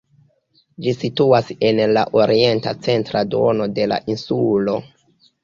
Ĝi 0.85 0.93
situas 1.01 1.51
en 1.69 1.81
la 1.97 2.05
orienta 2.21 2.75
centra 2.89 3.23
duono 3.35 3.69
de 3.77 3.87
la 3.93 4.01
insulo. 4.17 4.77